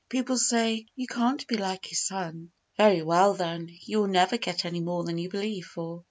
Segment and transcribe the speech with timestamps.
[0.09, 4.65] People say, "You can't be like His Son." Very well, then, you will never get
[4.65, 5.99] any more than you believe for.